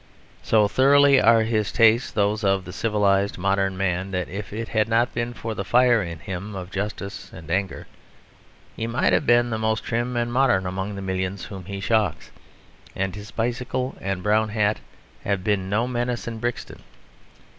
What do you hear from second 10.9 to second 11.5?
the millions